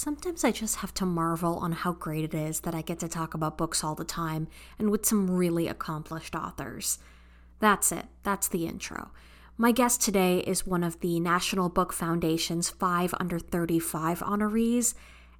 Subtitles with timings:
[0.00, 3.08] Sometimes I just have to marvel on how great it is that I get to
[3.08, 4.46] talk about books all the time
[4.78, 7.00] and with some really accomplished authors.
[7.58, 9.10] That's it, that's the intro.
[9.56, 14.94] My guest today is one of the National Book Foundation's 5 under 35 honorees,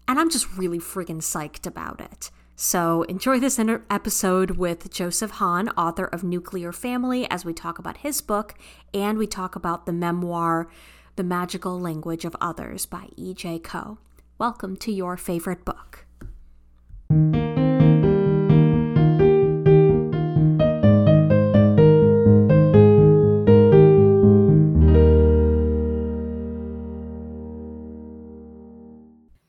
[0.09, 2.33] and I'm just really friggin' psyched about it.
[2.57, 7.79] So enjoy this inter- episode with Joseph Han, author of Nuclear Family, as we talk
[7.79, 8.55] about his book
[8.93, 10.69] and we talk about the memoir
[11.15, 13.61] The Magical Language of Others by E.J.
[13.61, 13.99] Koh.
[14.39, 16.07] Welcome to your favorite book.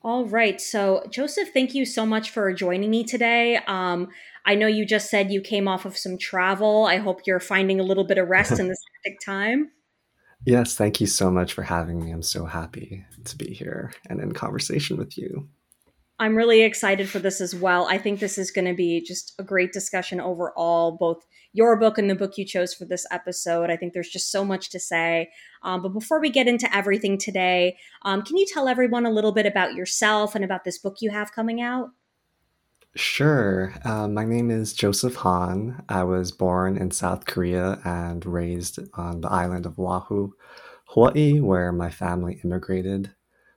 [0.02, 0.60] All right.
[0.60, 3.60] So, Joseph, thank you so much for joining me today.
[3.68, 4.08] Um,
[4.44, 6.86] I know you just said you came off of some travel.
[6.86, 9.70] I hope you're finding a little bit of rest in this hectic time.
[10.46, 12.10] Yes, thank you so much for having me.
[12.10, 15.48] I'm so happy to be here and in conversation with you.
[16.18, 17.86] I'm really excited for this as well.
[17.88, 21.24] I think this is going to be just a great discussion overall, both
[21.54, 23.70] your book and the book you chose for this episode.
[23.70, 25.30] I think there's just so much to say.
[25.62, 29.32] Um, but before we get into everything today, um, can you tell everyone a little
[29.32, 31.88] bit about yourself and about this book you have coming out?
[32.96, 33.72] Sure.
[33.84, 35.84] Uh, my name is Joseph Han.
[35.88, 40.32] I was born in South Korea and raised on the island of Oahu,
[40.86, 43.14] Hawaii, where my family immigrated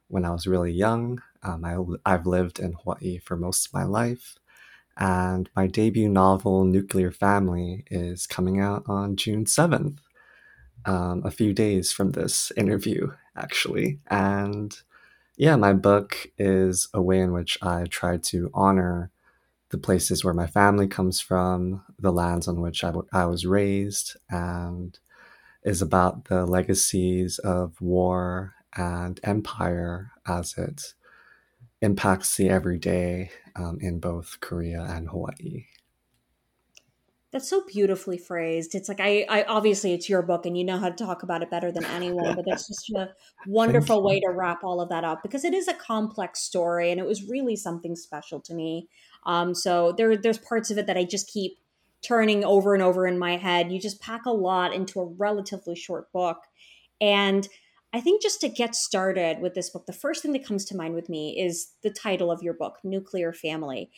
[0.08, 1.20] when I was really young.
[1.42, 1.78] Um, I,
[2.14, 4.38] I've lived in Hawaii for most of my life.
[4.98, 10.00] And my debut novel, Nuclear Family, is coming out on June 7th,
[10.86, 14.00] um, a few days from this interview, actually.
[14.08, 14.76] And
[15.38, 19.12] yeah, my book is a way in which I try to honor
[19.74, 23.44] the places where my family comes from, the lands on which I, w- I was
[23.44, 24.98] raised, and
[25.64, 30.94] is about the legacies of war and empire as it
[31.82, 35.66] impacts the everyday um, in both Korea and Hawaii.
[37.32, 38.76] That's so beautifully phrased.
[38.76, 41.42] It's like I, I obviously it's your book and you know how to talk about
[41.42, 43.10] it better than anyone, but that's just a
[43.48, 47.00] wonderful way to wrap all of that up because it is a complex story and
[47.00, 48.88] it was really something special to me.
[49.26, 51.58] Um, so there there's parts of it that I just keep
[52.04, 53.72] turning over and over in my head.
[53.72, 56.38] You just pack a lot into a relatively short book.
[57.00, 57.48] And
[57.94, 60.76] I think just to get started with this book, the first thing that comes to
[60.76, 63.90] mind with me is the title of your book, Nuclear Family.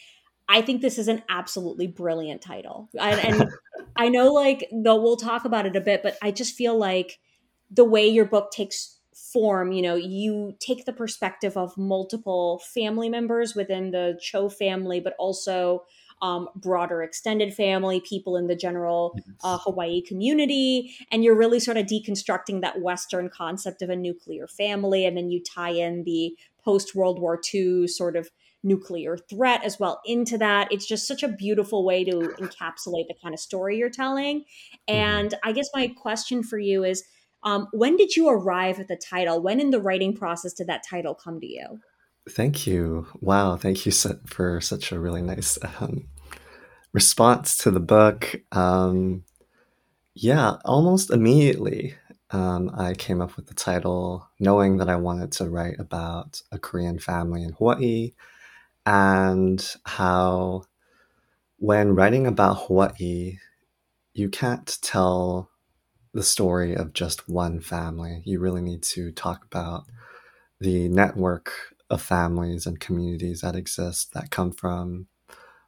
[0.47, 2.90] I think this is an absolutely brilliant title.
[3.00, 3.50] And, and
[3.96, 7.19] I know, like, though we'll talk about it a bit, but I just feel like
[7.72, 13.09] the way your book takes form, you know, you take the perspective of multiple family
[13.09, 15.86] members within the Cho family, but also
[16.22, 21.78] um, broader extended family, people in the general uh, Hawaii community, and you're really sort
[21.78, 26.36] of deconstructing that Western concept of a nuclear family, and then you tie in the
[26.64, 28.30] post World War II sort of
[28.64, 30.72] nuclear threat as well into that.
[30.72, 34.40] It's just such a beautiful way to encapsulate the kind of story you're telling.
[34.42, 34.94] Mm-hmm.
[34.94, 37.03] And I guess my question for you is
[37.46, 39.42] um, when did you arrive at the title?
[39.42, 41.80] When in the writing process did that title come to you?
[42.28, 43.08] Thank you.
[43.22, 43.56] Wow.
[43.56, 43.92] Thank you
[44.26, 46.08] for such a really nice um,
[46.92, 48.36] response to the book.
[48.52, 49.24] Um,
[50.16, 51.96] yeah, almost immediately,
[52.32, 56.58] um, I came up with the title knowing that I wanted to write about a
[56.58, 58.14] Korean family in Hawaii
[58.88, 60.64] and how
[61.58, 63.38] when writing about Hawaii,
[64.14, 65.52] you can't tell
[66.16, 68.22] the story of just one family.
[68.24, 69.84] You really need to talk about
[70.62, 71.52] the network
[71.90, 75.08] of families and communities that exist that come from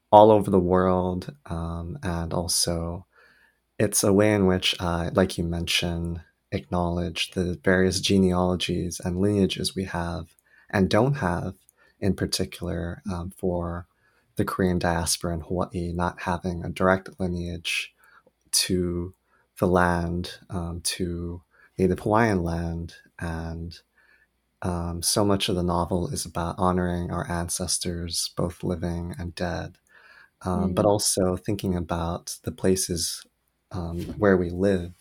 [0.10, 1.36] all over the world.
[1.48, 3.06] Um, and also,
[3.78, 6.22] it's a way in which, uh, like you mentioned,
[6.54, 10.28] acknowledge the various genealogies and lineages we have
[10.70, 11.56] and don't have
[12.00, 13.86] in particular um, for
[14.38, 17.94] the Korean diaspora in Hawaii, not having a direct lineage
[18.52, 19.14] to
[19.60, 21.42] the land, um, to
[21.78, 22.96] Native Hawaiian land.
[23.20, 23.78] And
[24.62, 29.78] um, so much of the novel is about honoring our ancestors, both living and dead,
[30.44, 30.76] mm.
[30.76, 33.26] but also thinking about the places
[33.72, 34.94] um, where we live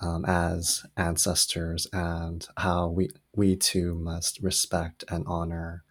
[0.00, 5.84] um, as ancestors and how we, we too must respect and honor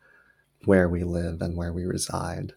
[0.66, 2.54] where we live and where we reside.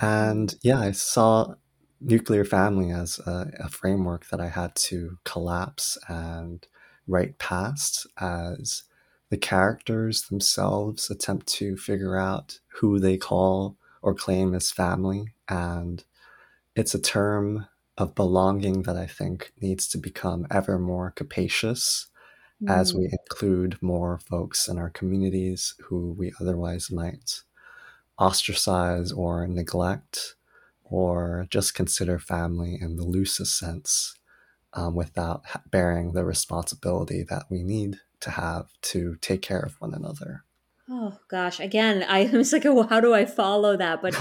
[0.00, 1.54] And yeah, I saw
[2.00, 6.66] nuclear family as a, a, framework that I had to collapse and
[7.06, 8.84] write past as
[9.28, 15.28] the characters themselves attempt to figure out who they call or claim as family.
[15.48, 16.02] And
[16.74, 17.66] it's a term
[17.98, 22.06] of belonging that I think needs to become ever more capacious
[22.62, 22.70] mm.
[22.70, 27.42] as we include more folks in our communities who we otherwise might
[28.18, 30.34] ostracize or neglect
[30.90, 34.16] or just consider family in the loosest sense
[34.74, 39.94] um, without bearing the responsibility that we need to have to take care of one
[39.94, 40.44] another.
[40.90, 44.02] Oh gosh, again, I was like, well, how do I follow that?
[44.02, 44.14] But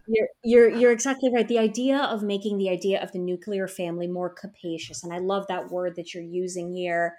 [0.06, 1.46] you're you're you're exactly right.
[1.46, 5.46] The idea of making the idea of the nuclear family more capacious, and I love
[5.48, 7.14] that word that you're using here.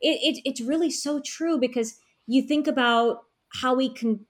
[0.00, 3.24] It, it it's really so true because you think about
[3.54, 4.26] how we can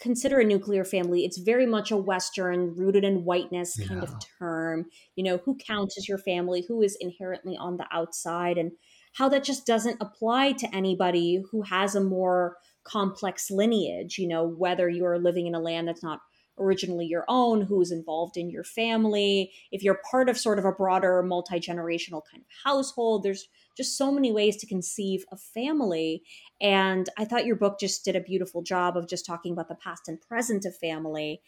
[0.00, 1.24] consider a nuclear family.
[1.24, 4.08] It's very much a Western, rooted in whiteness kind yeah.
[4.08, 4.86] of term.
[5.16, 6.64] You know, who counts as your family?
[6.68, 8.72] Who is inherently on the outside, and
[9.14, 14.46] how that just doesn't apply to anybody who has a more complex lineage, you know,
[14.46, 16.20] whether you're living in a land that's not
[16.58, 20.72] originally your own, who's involved in your family, if you're part of sort of a
[20.72, 26.22] broader multi generational kind of household, there's just so many ways to conceive a family.
[26.60, 29.76] And I thought your book just did a beautiful job of just talking about the
[29.76, 31.40] past and present of family.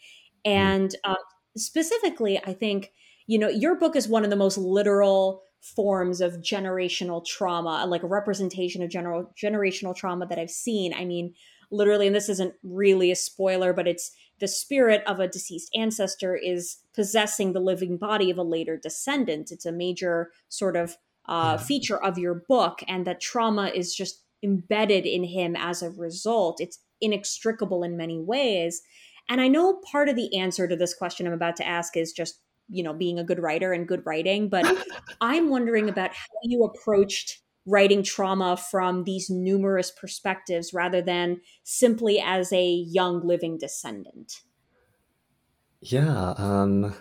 [0.45, 0.51] Mm-hmm.
[0.51, 1.15] And uh,
[1.57, 2.91] specifically, I think,
[3.27, 8.03] you know, your book is one of the most literal forms of generational trauma, like
[8.03, 10.93] a representation of general generational trauma that I've seen.
[10.93, 11.33] I mean,
[11.69, 16.35] literally, and this isn't really a spoiler, but it's the spirit of a deceased ancestor
[16.35, 19.51] is possessing the living body of a later descendant.
[19.51, 20.97] It's a major sort of
[21.27, 25.89] uh, feature of your book, and that trauma is just embedded in him as a
[25.91, 26.59] result.
[26.59, 28.81] It's inextricable in many ways.
[29.29, 32.11] And I know part of the answer to this question I'm about to ask is
[32.11, 32.41] just
[32.71, 34.65] you know being a good writer and good writing but
[35.21, 42.19] i'm wondering about how you approached writing trauma from these numerous perspectives rather than simply
[42.19, 44.41] as a young living descendant
[45.81, 46.95] yeah um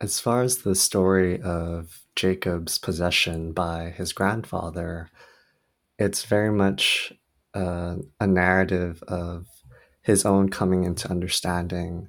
[0.00, 5.10] as far as the story of jacob's possession by his grandfather
[5.98, 7.12] it's very much
[7.54, 9.46] uh, a narrative of
[10.02, 12.08] his own coming into understanding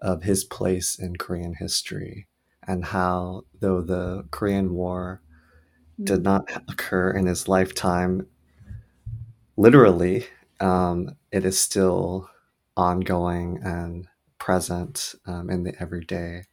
[0.00, 2.26] of his place in korean history
[2.70, 5.22] and how, though the Korean War
[6.02, 6.24] did mm.
[6.24, 8.26] not occur in his lifetime,
[9.56, 10.26] literally,
[10.60, 12.28] um, it is still
[12.76, 14.06] ongoing and
[14.38, 16.44] present um, in the everyday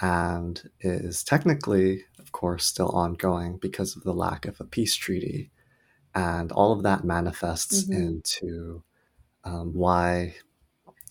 [0.00, 5.50] and is technically, of course, still ongoing because of the lack of a peace treaty.
[6.18, 7.92] And all of that manifests mm-hmm.
[7.92, 8.82] into
[9.44, 10.34] um, why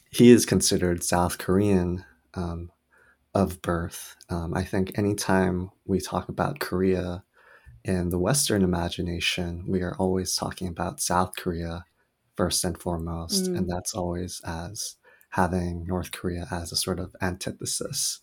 [0.09, 2.71] he is considered South Korean um,
[3.33, 4.17] of birth.
[4.29, 7.23] Um, I think anytime we talk about Korea
[7.85, 11.85] in the Western imagination, we are always talking about South Korea
[12.35, 13.57] first and foremost, mm.
[13.57, 14.97] and that's always as
[15.29, 18.19] having North Korea as a sort of antithesis.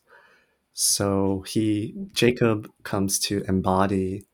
[0.74, 4.26] So he, Jacob, comes to embody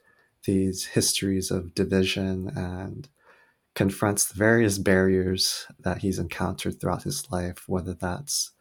[0.45, 3.09] these histories of division and
[3.75, 8.53] confronts the various barriers that he's encountered throughout his life, whether that's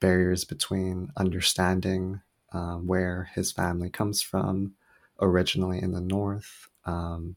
[0.00, 2.20] barriers between understanding
[2.52, 4.74] um, where his family comes from,
[5.20, 7.36] originally in the North, um,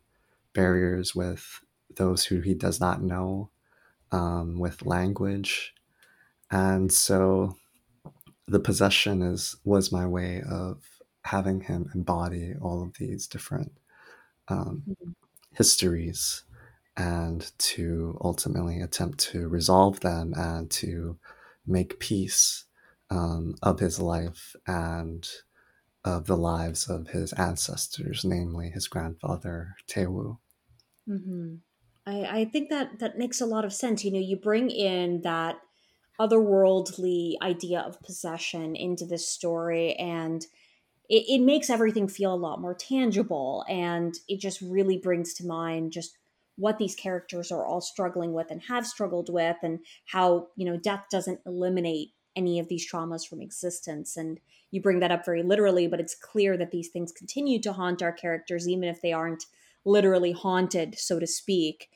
[0.53, 1.61] barriers with
[1.95, 3.49] those who he does not know,
[4.11, 5.73] um, with language.
[6.51, 7.55] And so
[8.47, 10.83] the possession is was my way of
[11.23, 13.71] having him embody all of these different
[14.47, 15.11] um, mm-hmm.
[15.53, 16.43] histories
[16.97, 21.17] and to ultimately attempt to resolve them and to
[21.67, 22.65] make peace
[23.09, 25.27] um, of his life and
[26.03, 30.37] of the lives of his ancestors, namely his grandfather Taewu.
[31.09, 31.55] Mm-hmm.
[32.05, 34.05] I, I think that that makes a lot of sense.
[34.05, 35.57] You know, you bring in that
[36.19, 40.45] otherworldly idea of possession into this story, and
[41.09, 45.45] it, it makes everything feel a lot more tangible, and it just really brings to
[45.45, 46.17] mind just
[46.57, 50.77] what these characters are all struggling with and have struggled with and how you know
[50.77, 54.39] death doesn't eliminate any of these traumas from existence and
[54.71, 58.01] you bring that up very literally but it's clear that these things continue to haunt
[58.01, 59.45] our characters even if they aren't
[59.83, 61.89] literally haunted so to speak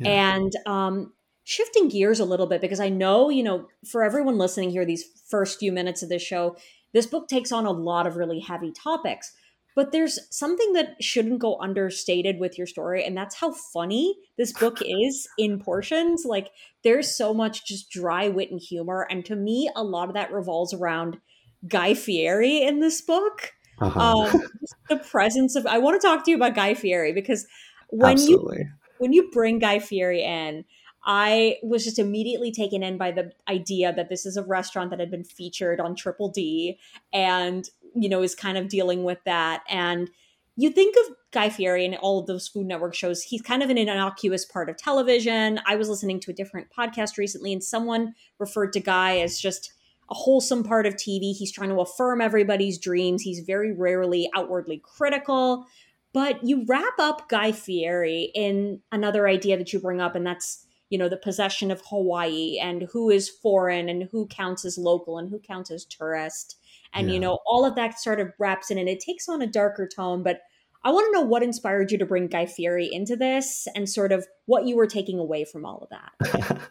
[0.00, 0.34] yeah.
[0.34, 1.12] and um
[1.44, 5.04] shifting gears a little bit because i know you know for everyone listening here these
[5.28, 6.56] first few minutes of this show
[6.92, 9.32] this book takes on a lot of really heavy topics
[9.74, 14.52] but there's something that shouldn't go understated with your story, and that's how funny this
[14.52, 16.24] book is in portions.
[16.24, 16.50] Like,
[16.82, 19.06] there's so much just dry wit and humor.
[19.10, 21.18] And to me, a lot of that revolves around
[21.66, 23.52] Guy Fieri in this book.
[23.80, 24.00] Uh-huh.
[24.00, 24.42] Um,
[24.88, 27.46] the presence of, I want to talk to you about Guy Fieri because
[27.88, 28.58] when Absolutely.
[28.58, 28.66] you
[28.98, 30.66] when you bring Guy Fieri in,
[31.04, 35.00] I was just immediately taken in by the idea that this is a restaurant that
[35.00, 36.78] had been featured on Triple D
[37.12, 39.62] and, you know, is kind of dealing with that.
[39.68, 40.10] And
[40.56, 43.70] you think of Guy Fieri and all of those Food Network shows, he's kind of
[43.70, 45.60] an innocuous part of television.
[45.64, 49.72] I was listening to a different podcast recently, and someone referred to Guy as just
[50.10, 51.34] a wholesome part of TV.
[51.34, 53.22] He's trying to affirm everybody's dreams.
[53.22, 55.66] He's very rarely outwardly critical.
[56.12, 60.66] But you wrap up Guy Fieri in another idea that you bring up, and that's
[60.90, 65.16] you know the possession of Hawaii and who is foreign and who counts as local
[65.16, 66.56] and who counts as tourist.
[66.92, 67.14] And yeah.
[67.14, 69.86] you know all of that sort of wraps in and it takes on a darker
[69.86, 70.40] tone but
[70.82, 74.10] i want to know what inspired you to bring guy fieri into this and sort
[74.10, 76.60] of what you were taking away from all of that.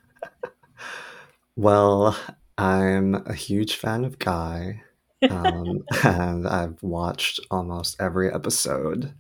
[1.56, 2.18] Well
[2.58, 4.82] i'm a huge fan of guy
[5.30, 9.14] um, and i've watched almost every episode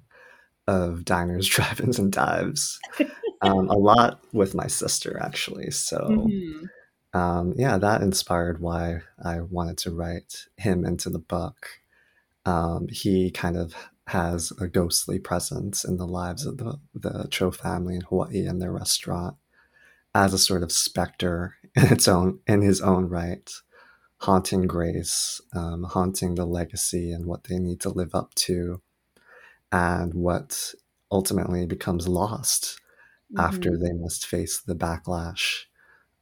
[0.68, 2.79] of diners drive-ins and dives
[3.41, 6.65] um, a lot with my sister actually so mm-hmm.
[7.13, 11.67] um, yeah, that inspired why I wanted to write him into the book.
[12.46, 13.74] Um, he kind of
[14.08, 18.62] has a ghostly presence in the lives of the, the Cho family in Hawaii and
[18.62, 19.36] their restaurant
[20.15, 23.50] as a sort of specter in its own in his own right,
[24.17, 28.81] haunting Grace, um, haunting the legacy and what they need to live up to,
[29.72, 30.74] and what
[31.12, 32.79] ultimately becomes lost
[33.31, 33.39] mm-hmm.
[33.39, 35.63] after they must face the backlash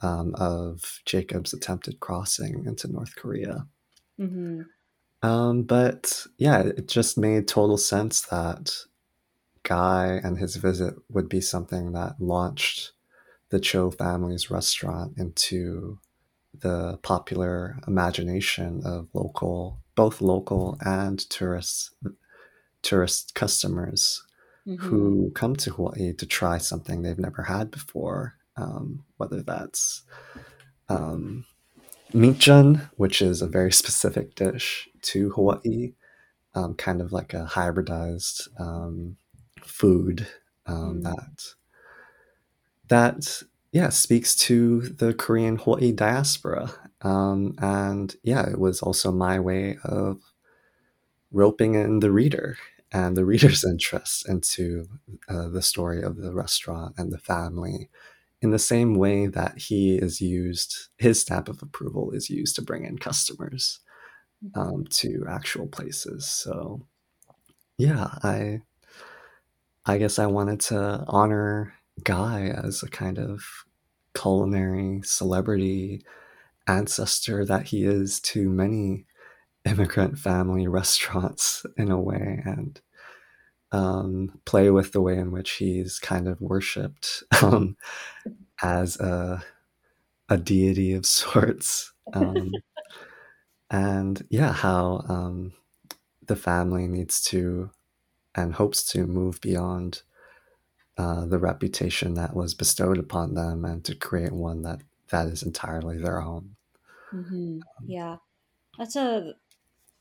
[0.02, 3.68] um, of Jacob's attempted crossing into North Korea.
[4.20, 4.62] Mm-hmm.
[5.28, 8.72] Um, but yeah, it just made total sense that
[9.64, 12.94] Guy and his visit would be something that launched
[13.50, 16.00] the Cho family's restaurant into
[16.54, 21.92] the popular imagination of local, both local and tourists,
[22.82, 24.24] tourist customers
[24.68, 24.76] mm-hmm.
[24.76, 30.04] who come to Hawaii to try something they've never had before um, whether that's
[30.90, 31.46] um,
[32.14, 35.94] meat jun, which is a very specific dish to Hawaii,
[36.56, 39.18] um, kind of like a hybridized um,
[39.62, 40.28] food
[40.66, 41.04] um, mm.
[41.04, 41.54] that
[42.90, 46.72] that yeah speaks to the Korean Hawaii diaspora,
[47.02, 50.22] um, and yeah, it was also my way of
[51.32, 52.58] roping in the reader
[52.92, 54.86] and the reader's interest into
[55.30, 57.90] uh, the story of the restaurant and the family
[58.42, 62.62] in the same way that he is used, his stamp of approval is used to
[62.62, 63.80] bring in customers
[64.56, 66.28] um, to actual places.
[66.28, 66.86] So,
[67.78, 68.62] yeah, I,
[69.86, 73.44] I guess I wanted to honor Guy as a kind of
[74.14, 76.04] culinary celebrity
[76.68, 79.07] ancestor that he is to many
[79.68, 82.80] immigrant family restaurants in a way, and
[83.72, 87.78] um, play with the way in which he's kind of worshipped um,
[88.62, 89.44] as a
[90.30, 91.94] a deity of sorts.
[92.14, 92.52] Um,
[93.70, 95.54] and yeah, how um,
[96.26, 97.72] the family needs to
[98.36, 100.04] and hopes to move beyond
[100.98, 105.44] uh, the reputation that was bestowed upon them and to create one that that is
[105.44, 106.56] entirely their own.
[107.14, 107.60] Mm-hmm.
[107.60, 108.18] Um, yeah,
[108.78, 109.34] that's a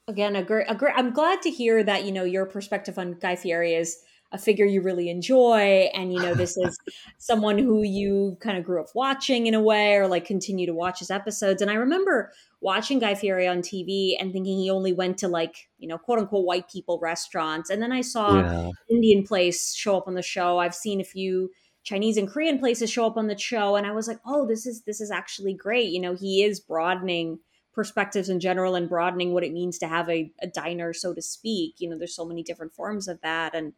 [0.09, 3.13] again a great, a great i'm glad to hear that you know your perspective on
[3.15, 3.99] guy fieri is
[4.33, 6.79] a figure you really enjoy and you know this is
[7.19, 10.75] someone who you kind of grew up watching in a way or like continue to
[10.75, 11.63] watch his episodes.
[11.63, 15.69] And i remember watching guy fieri on tv and thinking he only went to like
[15.79, 17.71] you know quote unquote white people restaurants.
[17.71, 18.71] And then i saw yeah.
[18.91, 20.59] indian place show up on the show.
[20.59, 21.51] I've seen a few
[21.85, 23.77] chinese and korean places show up on the show.
[23.77, 25.91] And i was like oh this is this is actually great.
[25.91, 27.39] You know he is broadening
[27.77, 31.23] perspectives in general and broadening what it means to have a, a diner, so to
[31.23, 31.75] speak.
[31.79, 33.55] You know, there's so many different forms of that.
[33.55, 33.75] And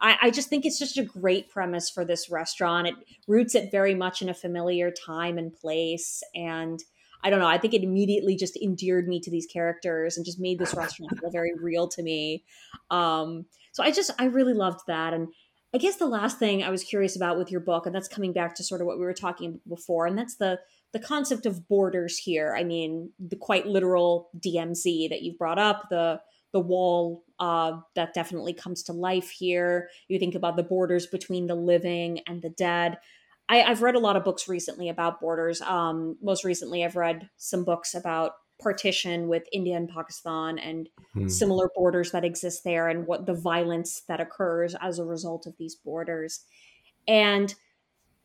[0.00, 2.86] I, I, just think it's just a great premise for this restaurant.
[2.86, 2.94] It
[3.26, 6.22] roots it very much in a familiar time and place.
[6.32, 6.78] And
[7.24, 10.40] I don't know, I think it immediately just endeared me to these characters and just
[10.40, 12.44] made this restaurant feel very real to me.
[12.90, 15.12] Um, so I just, I really loved that.
[15.12, 15.28] And
[15.74, 18.32] I guess the last thing I was curious about with your book, and that's coming
[18.32, 20.60] back to sort of what we were talking before, and that's the
[20.92, 22.54] the concept of borders here.
[22.56, 26.20] I mean, the quite literal DMZ that you've brought up, the
[26.52, 29.88] the wall uh, that definitely comes to life here.
[30.08, 32.98] You think about the borders between the living and the dead.
[33.48, 35.60] I, have read a lot of books recently about borders.
[35.60, 41.28] Um, most recently, I've read some books about partition with India and Pakistan and hmm.
[41.28, 45.56] similar borders that exist there and what the violence that occurs as a result of
[45.56, 46.44] these borders.
[47.08, 47.54] And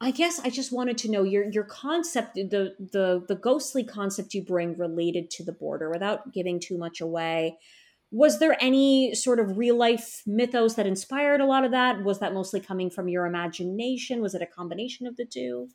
[0.05, 4.35] I guess I just wanted to know your your concept, the the the ghostly concept
[4.35, 7.57] you bring related to the border, without giving too much away.
[8.11, 12.03] Was there any sort of real life mythos that inspired a lot of that?
[12.03, 14.21] Was that mostly coming from your imagination?
[14.21, 15.69] Was it a combination of the two?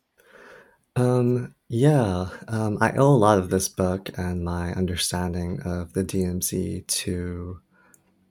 [0.95, 6.05] Um, yeah, um, I owe a lot of this book and my understanding of the
[6.05, 7.59] DMZ to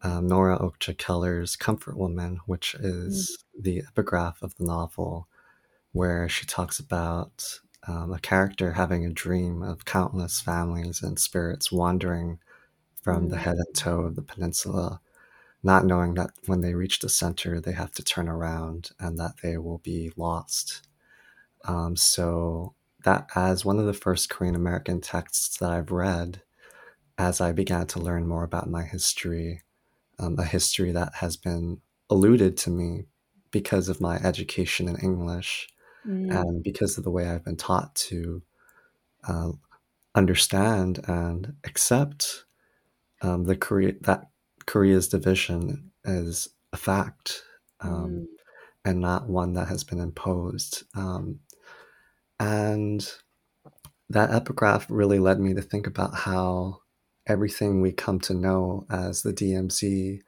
[0.02, 3.62] um, Nora Okja Keller's Comfort Woman, which is mm.
[3.64, 5.28] the epigraph of the novel,
[5.92, 11.72] where she talks about um, a character having a dream of countless families and spirits
[11.72, 12.38] wandering
[13.02, 13.30] from mm.
[13.30, 15.00] the head and toe of the peninsula,
[15.62, 19.36] not knowing that when they reach the center, they have to turn around and that
[19.42, 20.86] they will be lost.
[21.64, 26.42] Um, so, that as one of the first Korean American texts that I've read,
[27.16, 29.62] as I began to learn more about my history,
[30.18, 31.80] um, a history that has been
[32.10, 33.06] alluded to me
[33.50, 35.68] because of my education in English
[36.06, 36.34] mm.
[36.34, 38.42] and because of the way I've been taught to
[39.26, 39.52] uh,
[40.14, 42.44] understand and accept
[43.22, 44.28] um, the Korea that
[44.66, 47.42] Korea's division is a fact
[47.80, 48.26] um, mm.
[48.84, 50.84] and not one that has been imposed.
[50.94, 51.40] Um,
[52.38, 53.06] and
[54.08, 56.80] that epigraph really led me to think about how
[57.26, 60.20] everything we come to know as the DMZ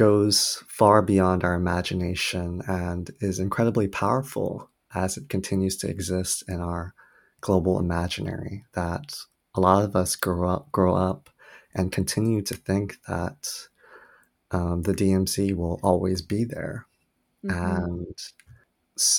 [0.00, 6.58] goes far beyond our imagination and is incredibly powerful as it continues to exist in
[6.58, 6.94] our
[7.42, 9.14] global imaginary that
[9.54, 11.28] a lot of us grow up grow up
[11.74, 13.46] and continue to think that
[14.52, 16.86] um, the DMZ will always be there
[17.44, 17.62] mm-hmm.
[17.62, 18.16] and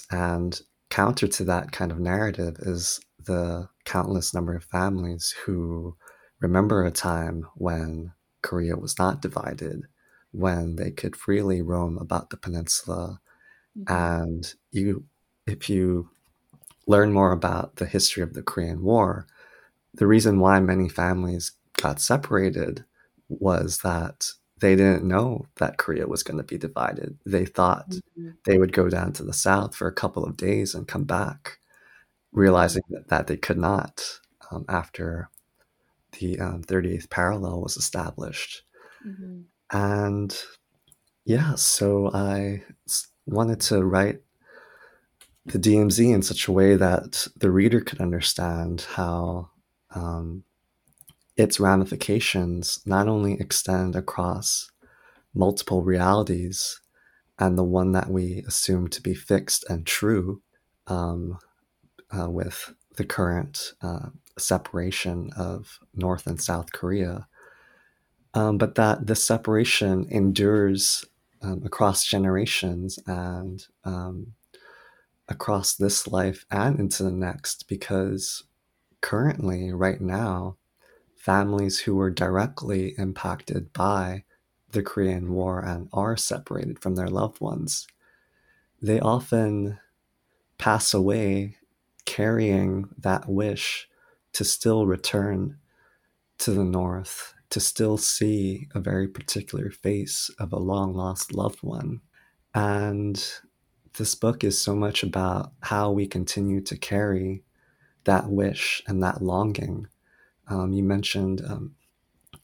[0.10, 5.96] and counter to that kind of narrative is the countless number of families who
[6.40, 9.84] remember a time when Korea was not divided,
[10.32, 13.20] when they could freely roam about the peninsula.
[13.78, 13.94] Mm-hmm.
[13.94, 15.06] And you,
[15.46, 16.10] if you
[16.88, 19.28] learn more about the history of the Korean War,
[19.94, 22.86] the reason why many families got separated
[23.30, 27.18] was that they didn't know that Korea was going to be divided.
[27.26, 28.30] They thought mm-hmm.
[28.46, 31.60] they would go down to the south for a couple of days and come back,
[32.32, 34.20] realizing that, that they could not
[34.52, 35.30] um, after
[36.20, 38.64] the um, 38th parallel was established.
[39.06, 39.42] Mm-hmm.
[39.72, 40.36] And
[41.26, 42.64] yeah, so I
[43.26, 44.20] wanted to write
[45.46, 49.50] the DMZ in such a way that the reader could understand how
[49.96, 50.44] um,
[51.36, 54.70] its ramifications not only extend across
[55.34, 56.80] multiple realities
[57.40, 60.42] and the one that we assume to be fixed and true
[60.88, 61.40] um,
[62.12, 67.28] uh, with the current uh, separation of North and South Korea,
[68.34, 71.06] um, but that this separation endures
[71.42, 74.34] um, across generations and um,
[75.28, 78.44] across this life and into the next because
[79.02, 80.58] currently, right now,
[81.16, 84.24] families who were directly impacted by
[84.72, 87.88] the Korean War and are separated from their loved ones,
[88.82, 89.80] they often
[90.58, 91.58] pass away
[92.06, 93.88] carrying that wish
[94.34, 95.58] to still return
[96.40, 101.62] to the north, to still see a very particular face of a long lost loved
[101.62, 102.02] one.
[102.54, 103.24] And
[103.98, 107.44] this book is so much about how we continue to carry
[108.06, 109.88] that wish and that longing.
[110.48, 111.76] Um, you mentioned um,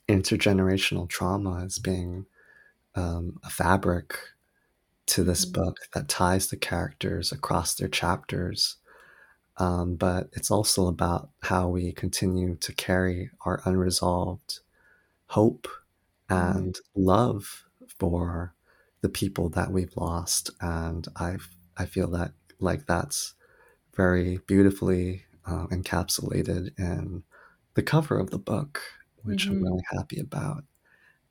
[0.07, 2.25] intergenerational trauma as being
[2.95, 4.17] um, a fabric
[5.07, 5.63] to this mm-hmm.
[5.63, 8.77] book that ties the characters across their chapters
[9.57, 14.59] um, but it's also about how we continue to carry our unresolved
[15.27, 15.67] hope
[16.29, 16.57] mm-hmm.
[16.57, 17.65] and love
[17.99, 18.53] for
[19.01, 20.51] the people that we've lost.
[20.61, 21.37] And I
[21.75, 23.35] I feel that like that's
[23.95, 27.23] very beautifully uh, encapsulated in
[27.75, 28.81] the cover of the book,
[29.23, 29.57] which mm-hmm.
[29.57, 30.63] I'm really happy about,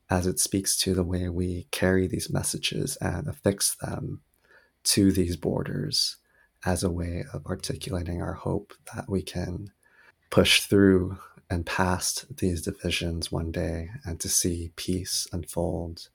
[0.09, 4.21] as it speaks to the way we carry these messages and affix them
[4.85, 6.17] to these borders
[6.65, 9.67] as a way of articulating our hope that we can
[10.29, 11.17] push through
[11.49, 16.09] and past these divisions one day and to see peace unfold,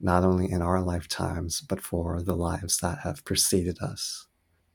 [0.00, 4.26] not only in our lifetimes, but for the lives that have preceded us.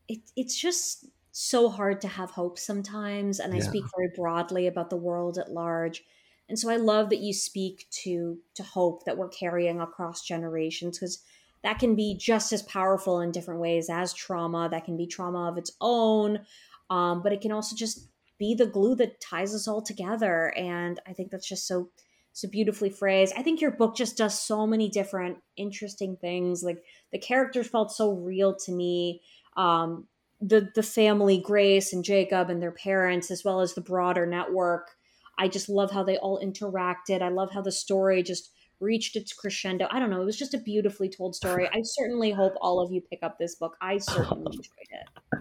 [0.08, 3.40] It, it's just so hard to have hope sometimes.
[3.40, 3.64] And I yeah.
[3.64, 6.04] speak very broadly about the world at large.
[6.48, 11.00] And so I love that you speak to to hope that we're carrying across generations
[11.00, 11.24] because
[11.64, 14.70] that can be just as powerful in different ways as trauma.
[14.70, 16.46] That can be trauma of its own,
[16.92, 18.08] um, but it can also just
[18.38, 20.54] be the glue that ties us all together.
[20.58, 21.90] And I think that's just so
[22.34, 23.34] so beautifully phrased.
[23.38, 26.64] I think your book just does so many different interesting things.
[26.64, 29.22] Like the characters felt so real to me.
[29.56, 30.08] Um,
[30.42, 34.92] the the family, Grace and Jacob and their parents, as well as the broader network.
[35.38, 37.22] I just love how they all interacted.
[37.22, 39.88] I love how the story just reached its crescendo.
[39.90, 40.22] I don't know.
[40.22, 41.68] It was just a beautifully told story.
[41.72, 43.76] I certainly hope all of you pick up this book.
[43.82, 45.40] I certainly enjoyed it.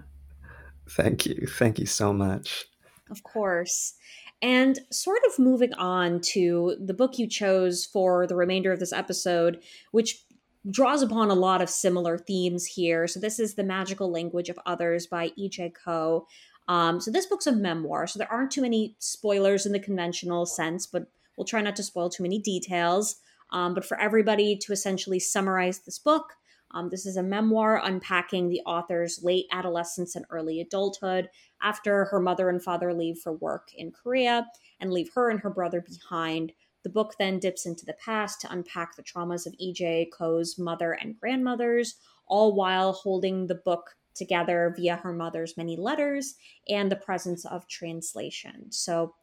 [0.91, 1.47] Thank you.
[1.49, 2.67] Thank you so much.
[3.11, 3.95] Of course.
[4.41, 8.93] And sort of moving on to the book you chose for the remainder of this
[8.93, 9.63] episode,
[9.93, 10.25] which
[10.71, 13.07] draws upon a lot of similar themes here.
[13.07, 15.75] So, this is The Magical Language of Others by E.J.
[15.85, 16.27] Koh.
[16.69, 20.47] Um, so, this book's a memoir, so there aren't too many spoilers in the conventional
[20.47, 23.17] sense, but we'll try not to spoil too many details.
[23.53, 26.33] Um, but for everybody to essentially summarize this book,
[26.75, 31.29] um, this is a memoir unpacking the author's late adolescence and early adulthood
[31.65, 34.47] after her mother and father leave for work in Korea
[34.79, 36.53] and leave her and her brother behind.
[36.85, 40.93] The book then dips into the past to unpack the traumas of EJ Koh's mother
[40.93, 41.97] and grandmothers,
[42.27, 46.35] all while holding the book together via her mother's many letters
[46.69, 48.71] and the presence of translation.
[48.71, 49.15] So,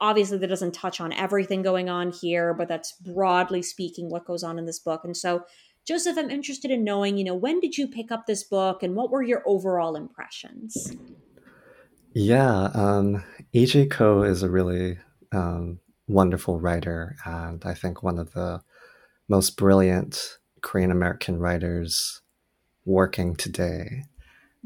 [0.00, 4.42] obviously, that doesn't touch on everything going on here, but that's broadly speaking what goes
[4.42, 5.02] on in this book.
[5.04, 5.44] And so,
[5.86, 8.94] Joseph, I'm interested in knowing, you know, when did you pick up this book and
[8.94, 10.96] what were your overall impressions?
[12.20, 13.86] Yeah, um, E.J.
[13.86, 14.98] Koh is a really
[15.30, 15.78] um,
[16.08, 18.60] wonderful writer, and I think one of the
[19.28, 22.20] most brilliant Korean American writers
[22.84, 24.02] working today.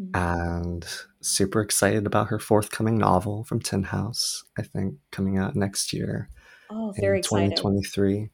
[0.01, 0.17] Mm-hmm.
[0.17, 0.87] And
[1.21, 6.31] super excited about her forthcoming novel from Tin House, I think coming out next year.
[6.71, 8.31] Oh, very in 2023.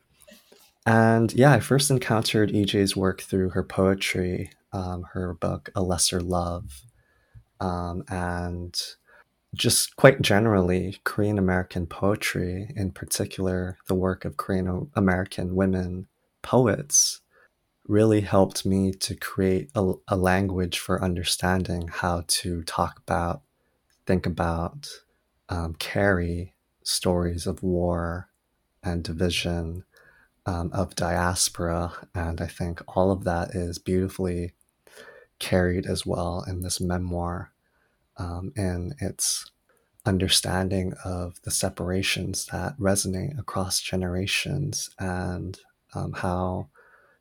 [0.87, 6.21] And yeah, I first encountered EJ's work through her poetry, um, her book, A Lesser
[6.21, 6.85] Love.
[7.61, 8.81] Um, and
[9.55, 16.07] just quite generally, Korean American poetry, in particular, the work of Korean American women
[16.43, 17.21] poets,
[17.87, 23.41] really helped me to create a, a, language for understanding how to talk about,
[24.07, 24.87] think about,
[25.49, 28.29] um, carry stories of war
[28.83, 29.85] and division,
[30.45, 31.93] um, of diaspora.
[32.15, 34.53] And I think all of that is beautifully
[35.39, 37.53] carried as well in this memoir
[38.19, 39.51] um, and its
[40.05, 45.61] understanding of the separations that resonate across generations and
[45.95, 46.69] um, how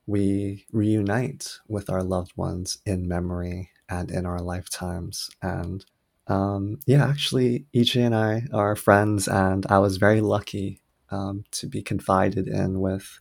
[0.06, 5.30] we reunite with our loved ones in memory and in our lifetimes.
[5.42, 5.86] And
[6.28, 11.68] um, yeah, actually, EJ and I are friends, and I was very lucky um, to
[11.68, 13.20] be confided in with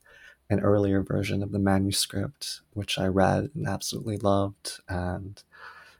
[0.51, 4.81] an earlier version of the manuscript, which I read and absolutely loved.
[4.89, 5.43] And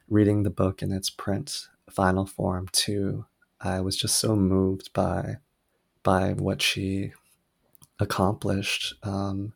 [0.09, 3.27] reading the book in its print final form too,
[3.61, 5.39] I was just so moved by
[6.03, 7.13] by what she
[7.99, 9.53] accomplished um,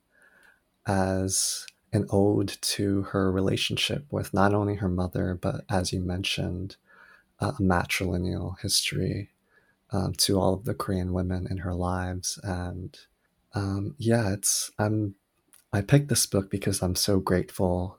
[0.87, 6.77] as an ode to her relationship with not only her mother, but as you mentioned,
[7.41, 9.31] a matrilineal history
[9.93, 12.39] um, to all of the Korean women in her lives.
[12.43, 12.99] And
[13.55, 15.15] um, yeah, it's I'm
[15.73, 17.99] I picked this book because I'm so grateful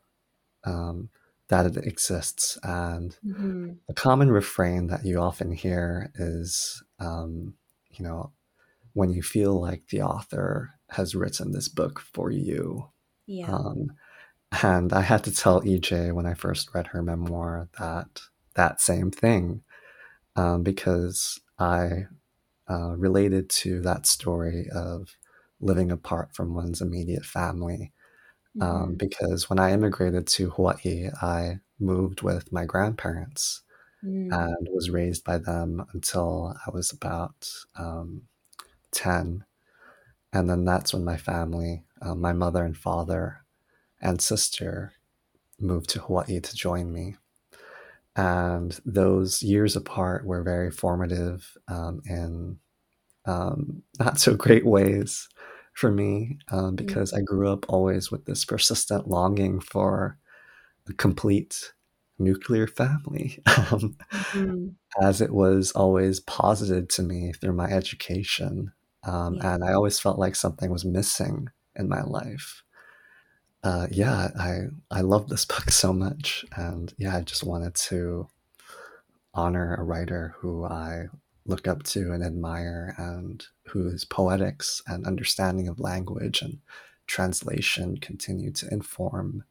[0.66, 1.10] um,
[1.52, 2.58] that it exists.
[2.64, 3.72] And mm-hmm.
[3.90, 7.56] a common refrain that you often hear is, um,
[7.92, 8.32] you know,
[8.94, 12.88] when you feel like the author has written this book for you.
[13.28, 13.52] Yeah.
[13.52, 13.92] Um,
[14.64, 18.22] and I had to tell EJ when I first read her memoir that
[18.56, 19.62] that same thing,
[20.38, 22.06] um, because I
[22.70, 25.18] uh, related to that story of
[25.60, 27.92] living apart from one's immediate family
[28.60, 28.94] um, mm-hmm.
[28.96, 33.62] because when I immigrated to Hawaii, I moved with my grandparents
[34.04, 34.32] mm.
[34.32, 38.24] and was raised by them until I was about um,
[38.92, 39.46] 10.
[40.34, 43.46] And then that's when my family, uh, my mother and father
[44.02, 44.94] and sister,
[45.60, 47.16] moved to Hawaii to join me.
[48.16, 52.60] And those years apart were very formative um, in
[53.26, 55.30] um, not so great ways
[55.74, 60.18] for me um, because I grew up always with this persistent longing for
[60.88, 61.74] a complete
[62.20, 64.68] nuclear family, um, mm-hmm.
[65.02, 68.72] as it was always posited to me through my education.
[69.04, 69.56] Um, yeah.
[69.56, 72.64] And I always felt like something was missing in my life.
[73.64, 78.28] Uh, yeah, I I love this book so much, and yeah, I just wanted to
[79.34, 81.06] honor a writer who I
[81.46, 86.60] look up to and admire, and whose poetics and understanding of language and
[87.08, 89.44] translation continue to inform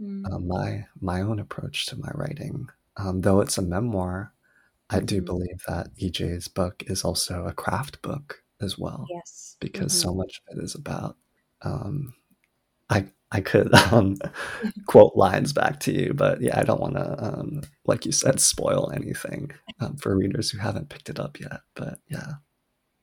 [0.00, 0.24] mm.
[0.32, 2.68] uh, my my own approach to my writing.
[2.96, 4.32] Um, though it's a memoir,
[4.88, 5.24] I do mm-hmm.
[5.24, 9.06] believe that EJ's book is also a craft book as well.
[9.10, 10.08] Yes, because mm-hmm.
[10.08, 11.16] so much of it is about.
[11.62, 12.14] Um,
[12.88, 14.16] I I could um,
[14.86, 18.40] quote lines back to you, but yeah, I don't want to, um, like you said,
[18.40, 21.60] spoil anything um, for readers who haven't picked it up yet.
[21.74, 22.34] But yeah,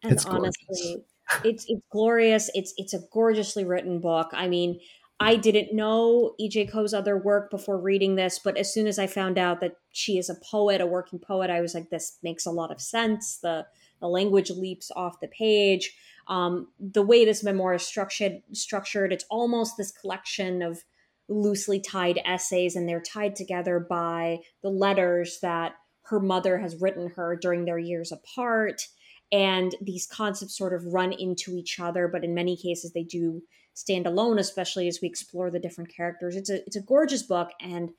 [0.03, 1.03] and it's honestly,
[1.43, 2.49] it's it's glorious.
[2.53, 4.29] It's it's a gorgeously written book.
[4.33, 4.79] I mean,
[5.19, 6.67] I didn't know E.J.
[6.67, 10.17] Koh's other work before reading this, but as soon as I found out that she
[10.17, 13.37] is a poet, a working poet, I was like, this makes a lot of sense.
[13.37, 13.65] The
[13.99, 15.95] the language leaps off the page.
[16.27, 20.83] Um, the way this memoir is structured, structured, it's almost this collection of
[21.29, 27.09] loosely tied essays, and they're tied together by the letters that her mother has written
[27.15, 28.87] her during their years apart.
[29.31, 33.41] And these concepts sort of run into each other, but in many cases they do
[33.73, 36.35] stand alone, especially as we explore the different characters.
[36.35, 37.89] It's a it's a gorgeous book, and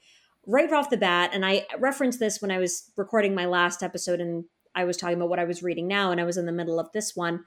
[0.47, 4.21] right off the bat, and I referenced this when I was recording my last episode,
[4.21, 6.53] and I was talking about what I was reading now, and I was in the
[6.53, 7.45] middle of this one.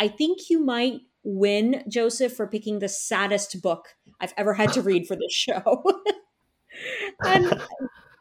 [0.00, 3.88] I think you might win, Joseph, for picking the saddest book
[4.20, 5.84] I've ever had to read for this show.
[7.24, 7.60] and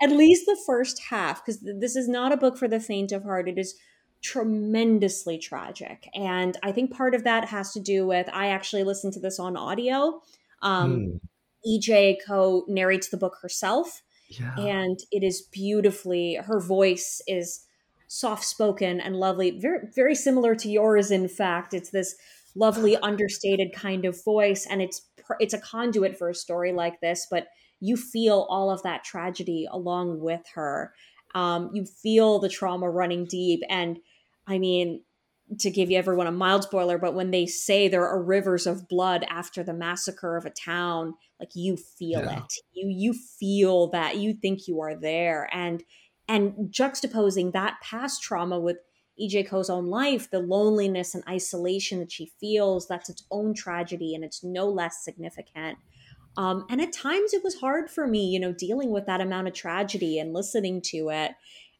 [0.04, 3.24] at least the first half, because this is not a book for the faint of
[3.24, 3.48] heart.
[3.48, 3.76] It is
[4.22, 6.10] tremendously tragic.
[6.13, 9.39] And I think part of that has to do with I actually listened to this
[9.39, 10.22] on audio.
[10.62, 11.20] Um, mm.
[11.65, 14.02] EJ Koh narrates the book herself.
[14.28, 14.56] Yeah.
[14.58, 17.65] And it is beautifully, her voice is
[18.10, 21.74] soft spoken and lovely, very, very similar to yours, in fact.
[21.74, 22.15] It's this
[22.56, 24.65] lovely, understated kind of voice.
[24.69, 25.08] And it's,
[25.39, 27.48] it's a conduit for a story like this, but
[27.80, 30.93] you feel all of that tragedy along with her.
[31.36, 33.62] Um, you feel the trauma running deep.
[33.69, 34.00] And
[34.48, 35.04] I mean,
[35.60, 38.88] to give you everyone a mild spoiler, but when they say there are rivers of
[38.88, 42.39] blood after the massacre of a town, like you feel yeah.
[42.39, 42.54] it.
[42.74, 44.17] You you feel that.
[44.17, 45.50] You think you are there.
[45.54, 45.84] And
[46.30, 48.78] and juxtaposing that past trauma with
[49.20, 54.15] EJ Koh's own life, the loneliness and isolation that she feels, that's its own tragedy
[54.15, 55.78] and it's no less significant.
[56.38, 59.48] Um, and at times it was hard for me, you know, dealing with that amount
[59.48, 61.32] of tragedy and listening to it.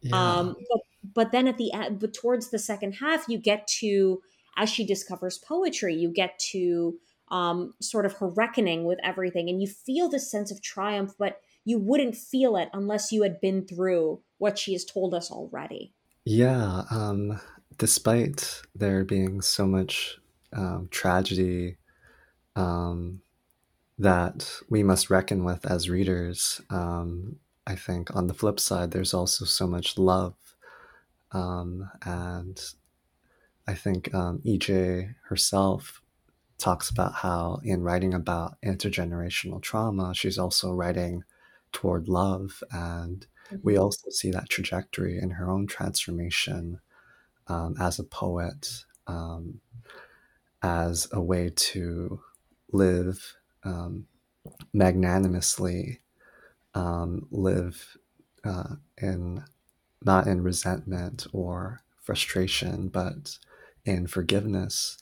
[0.02, 0.16] Yeah.
[0.16, 0.82] Um, but
[1.16, 4.22] but then at the end, but towards the second half, you get to
[4.58, 6.98] as she discovers poetry, you get to
[7.30, 11.40] um, sort of her reckoning with everything, and you feel this sense of triumph, but
[11.64, 15.94] you wouldn't feel it unless you had been through what she has told us already.
[16.26, 17.40] Yeah, um,
[17.78, 20.18] despite there being so much
[20.54, 21.78] um, tragedy
[22.56, 23.22] um,
[23.98, 29.14] that we must reckon with as readers, um, I think on the flip side, there's
[29.14, 30.36] also so much love
[31.32, 32.60] um, and
[33.68, 36.02] I think um, EJ herself
[36.58, 41.24] talks about how, in writing about intergenerational trauma, she's also writing
[41.72, 42.64] toward love.
[42.72, 43.58] And mm-hmm.
[43.64, 46.80] we also see that trajectory in her own transformation
[47.48, 49.60] um, as a poet, um,
[50.62, 52.20] as a way to
[52.72, 54.06] live um,
[54.74, 56.00] magnanimously,
[56.76, 57.98] um, live
[58.44, 59.44] uh, in
[60.06, 63.38] not in resentment or frustration, but
[63.86, 64.98] in forgiveness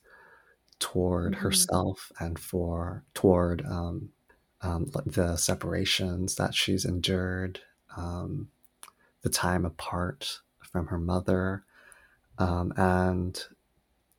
[0.80, 1.44] toward mm-hmm.
[1.44, 4.10] herself and for toward um,
[4.62, 7.60] um, the separations that she's endured,
[7.98, 8.50] um,
[9.24, 11.64] the time apart from her mother,
[12.38, 13.44] um, and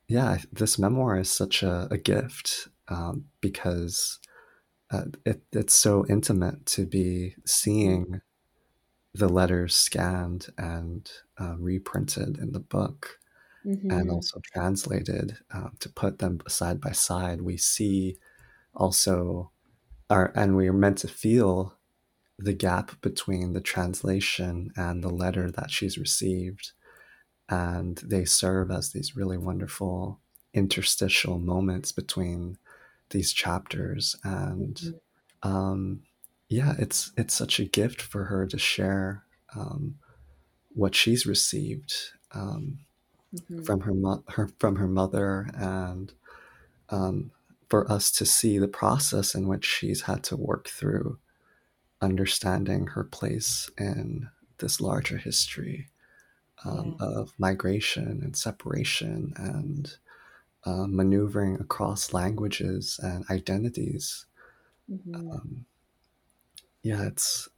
[0.07, 4.19] yeah, this memoir is such a, a gift um, because
[4.91, 8.21] uh, it, it's so intimate to be seeing
[9.13, 13.19] the letters scanned and uh, reprinted in the book
[13.65, 13.89] mm-hmm.
[13.91, 18.17] and also translated uh, to put them side by side we see
[18.75, 19.51] also
[20.09, 21.75] our and we are meant to feel
[22.39, 26.71] the gap between the translation and the letter that she's received
[27.49, 30.19] and they serve as these really wonderful
[30.53, 32.57] interstitial moments between
[33.09, 35.49] these chapters and mm-hmm.
[35.49, 36.01] um,
[36.49, 39.23] yeah, it's it's such a gift for her to share
[39.55, 39.95] um,
[40.69, 41.93] what she's received
[42.33, 42.79] um,
[43.33, 43.63] mm-hmm.
[43.63, 46.11] from her, mo- her from her mother, and
[46.89, 47.31] um,
[47.69, 51.19] for us to see the process in which she's had to work through
[52.01, 55.87] understanding her place in this larger history
[56.65, 57.07] um, yeah.
[57.07, 59.95] of migration and separation and
[60.65, 64.25] uh, maneuvering across languages and identities.
[64.91, 65.15] Mm-hmm.
[65.15, 65.65] Um,
[66.83, 67.49] yeah, it's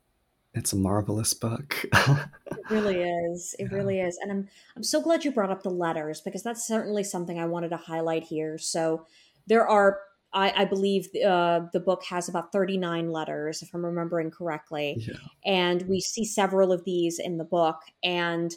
[0.53, 1.85] it's a marvelous book.
[1.93, 3.55] it really is.
[3.57, 3.77] It yeah.
[3.77, 4.17] really is.
[4.21, 7.45] And I'm I'm so glad you brought up the letters because that's certainly something I
[7.45, 8.57] wanted to highlight here.
[8.57, 9.05] So
[9.47, 9.99] there are
[10.33, 14.95] I, I believe uh, the book has about 39 letters, if I'm remembering correctly.
[14.99, 15.15] Yeah.
[15.45, 17.81] And we see several of these in the book.
[18.03, 18.55] And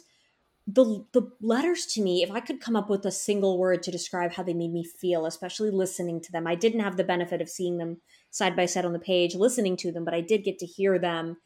[0.67, 3.91] the the letters to me, if I could come up with a single word to
[3.91, 7.41] describe how they made me feel, especially listening to them, I didn't have the benefit
[7.41, 10.43] of seeing them side by side on the page, listening to them, but I did
[10.43, 11.37] get to hear them.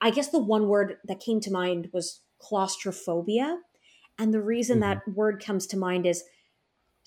[0.00, 3.58] I guess the one word that came to mind was claustrophobia.
[4.18, 4.90] And the reason mm-hmm.
[4.90, 6.24] that word comes to mind is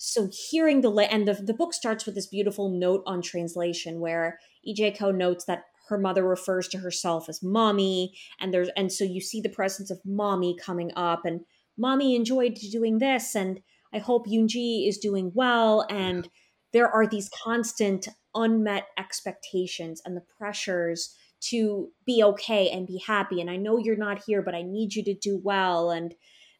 [0.04, 4.38] so hearing the and the, the book starts with this beautiful note on translation where
[4.68, 9.04] ej koh notes that her mother refers to herself as mommy and there's and so
[9.04, 11.40] you see the presence of mommy coming up and
[11.78, 13.60] mommy enjoyed doing this and
[13.92, 16.28] i hope yunji is doing well and
[16.72, 23.40] there are these constant unmet expectations and the pressures to be okay and be happy
[23.40, 26.14] and i know you're not here but i need you to do well and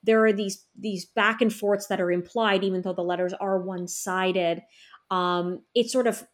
[0.04, 3.60] there are these these back and forths that are implied even though the letters are
[3.60, 4.62] one-sided.
[5.10, 6.24] Um it's sort of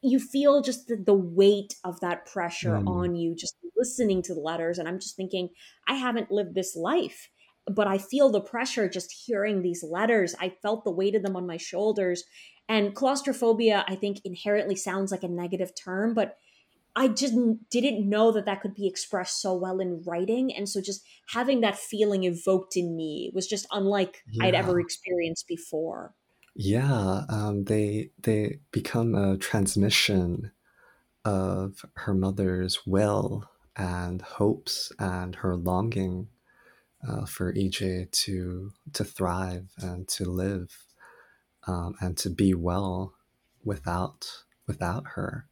[0.00, 2.88] you feel just the, the weight of that pressure mm.
[2.88, 4.78] on you just listening to the letters.
[4.78, 5.48] And i'm just thinking
[5.86, 7.28] i haven't lived this life
[7.66, 10.34] but i feel the pressure just hearing these letters.
[10.40, 12.24] I felt the weight of them on my shoulders.
[12.68, 16.36] And claustrophobia i think inherently sounds like a negative term but
[16.96, 17.34] I just
[17.70, 20.52] didn't know that that could be expressed so well in writing.
[20.54, 24.46] And so just having that feeling evoked in me was just unlike yeah.
[24.46, 26.14] I'd ever experienced before.
[26.56, 30.50] Yeah, um, they they become a transmission
[31.24, 36.28] of her mother's will and hopes and her longing
[37.08, 40.84] uh, for EJ to to thrive and to live
[41.68, 43.14] um, and to be well
[43.62, 44.28] without
[44.66, 45.46] without her.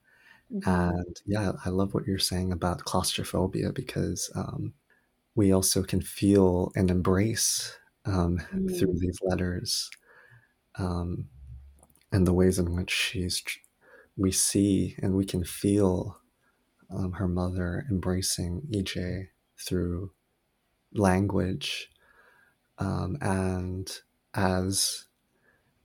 [0.52, 0.70] Mm-hmm.
[0.70, 4.74] And yeah, I love what you're saying about claustrophobia because um,
[5.34, 8.68] we also can feel and embrace um, mm-hmm.
[8.68, 9.90] through these letters
[10.78, 11.28] um,
[12.12, 13.42] and the ways in which she's
[14.16, 16.18] we see and we can feel
[16.90, 19.28] um, her mother embracing EJ
[19.58, 20.10] through
[20.94, 21.90] language
[22.78, 23.98] um, and
[24.34, 25.05] as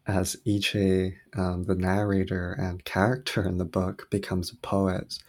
[0.08, 5.20] as EJ, um, the narrator and character in the book, becomes a poet,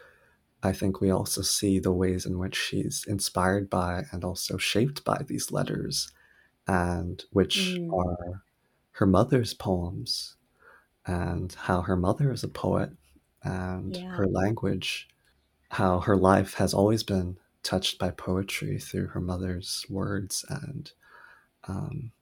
[0.62, 5.04] I think we also see the ways in which she's inspired by and also shaped
[5.04, 6.12] by these letters,
[6.66, 7.92] and which mm.
[7.92, 8.42] are
[8.92, 10.36] her mother's poems,
[11.04, 12.90] and how her mother is a poet,
[13.42, 14.14] and yeah.
[14.14, 15.08] her language,
[15.70, 20.92] how her life has always been touched by poetry through her mother's words and
[21.68, 22.12] um,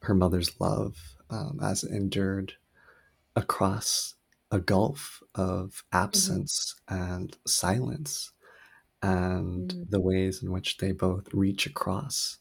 [0.00, 2.54] her mother's love um, as endured
[3.36, 4.14] across
[4.50, 7.02] a gulf of absence mm-hmm.
[7.02, 8.32] and silence,
[9.02, 9.82] and mm-hmm.
[9.88, 12.38] the ways in which they both reach across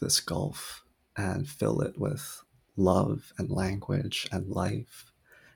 [0.00, 0.84] this gulf
[1.16, 2.42] and fill it with
[2.76, 5.12] love and language and life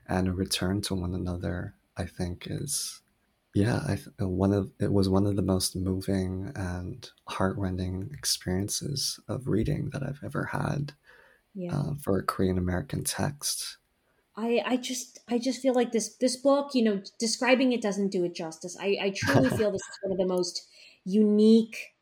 [0.07, 3.01] and a return to one another, I think is
[3.53, 9.19] yeah, I th- one of it was one of the most moving and heartrending experiences
[9.27, 10.93] of reading that I've ever had
[11.57, 11.75] yeah.
[11.75, 13.77] uh, for a Korean American text.
[14.35, 18.09] I, I just I just feel like this this book, you know, describing it doesn't
[18.09, 18.77] do it justice.
[18.79, 20.67] I, I truly feel this is one of the most
[21.03, 21.95] unique,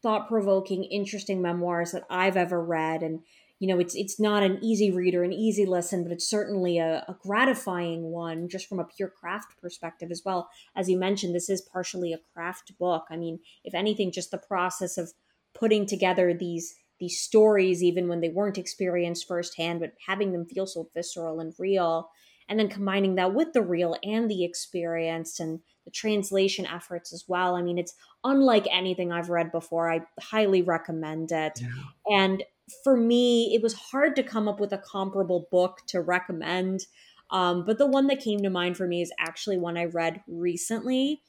[0.00, 3.02] thought provoking, interesting memoirs that I've ever read.
[3.02, 3.22] And
[3.58, 6.78] you know, it's it's not an easy read or an easy listen, but it's certainly
[6.78, 10.48] a, a gratifying one, just from a pure craft perspective as well.
[10.76, 13.06] As you mentioned, this is partially a craft book.
[13.10, 15.12] I mean, if anything, just the process of
[15.54, 20.66] putting together these these stories even when they weren't experienced firsthand but having them feel
[20.66, 22.10] so visceral and real
[22.50, 27.24] and then combining that with the real and the experience and the translation efforts as
[27.28, 27.54] well.
[27.54, 29.90] I mean it's unlike anything i've read before.
[29.90, 31.60] I highly recommend it.
[31.62, 32.18] Yeah.
[32.20, 32.42] and
[32.84, 36.86] for me it was hard to come up with a comparable book to recommend
[37.30, 40.22] um, but the one that came to mind for me is actually one i read
[40.28, 41.20] recently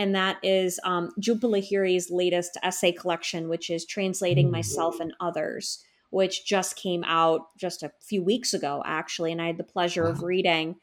[0.00, 5.84] and that is um, Jhumpa Lahiri's latest essay collection, which is Translating Myself and Others,
[6.08, 10.04] which just came out just a few weeks ago, actually, and I had the pleasure
[10.04, 10.12] wow.
[10.12, 10.76] of reading.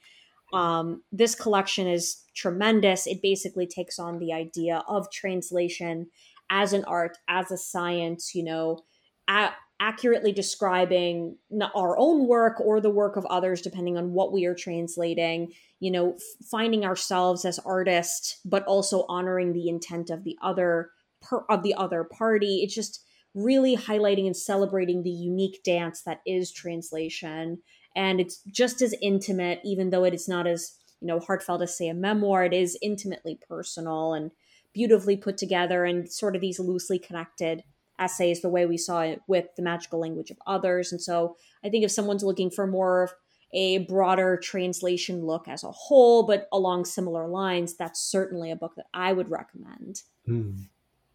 [0.54, 3.08] Um, this collection is tremendous.
[3.08, 6.12] It basically takes on the idea of translation
[6.52, 8.84] as an art, as a science, you know,
[9.28, 11.38] at, accurately describing
[11.76, 15.92] our own work or the work of others depending on what we are translating you
[15.92, 16.18] know
[16.50, 20.90] finding ourselves as artists but also honoring the intent of the other
[21.22, 22.62] per, of the other party.
[22.64, 27.60] It's just really highlighting and celebrating the unique dance that is translation.
[27.96, 31.78] And it's just as intimate even though it is not as you know heartfelt as
[31.78, 34.32] say a memoir it is intimately personal and
[34.74, 37.64] beautifully put together and sort of these loosely connected
[38.00, 40.92] essays the way we saw it with the magical language of others.
[40.92, 43.14] And so I think if someone's looking for more of
[43.54, 48.76] a broader translation look as a whole, but along similar lines, that's certainly a book
[48.76, 50.02] that I would recommend.
[50.28, 50.66] Mm.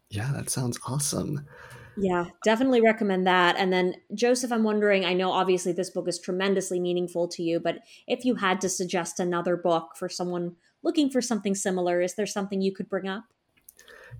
[0.09, 1.45] Yeah, that sounds awesome.
[1.95, 3.55] Yeah, definitely recommend that.
[3.57, 7.59] And then, Joseph, I'm wondering I know obviously this book is tremendously meaningful to you,
[7.59, 12.15] but if you had to suggest another book for someone looking for something similar, is
[12.15, 13.25] there something you could bring up?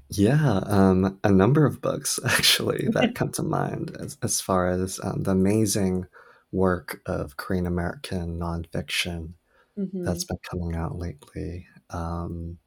[0.10, 5.00] Yeah, um, a number of books actually that come to mind as, as far as
[5.04, 6.06] um, the amazing
[6.52, 9.34] work of Korean American nonfiction
[9.78, 10.04] Mm-hmm.
[10.06, 11.66] that's been coming out lately.
[11.90, 12.60] Um,